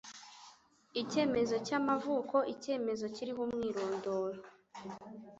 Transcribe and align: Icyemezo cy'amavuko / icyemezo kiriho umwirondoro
Icyemezo 1.01 1.55
cy'amavuko 1.67 2.35
/ 2.45 2.53
icyemezo 2.53 3.05
kiriho 3.15 3.41
umwirondoro 3.47 4.37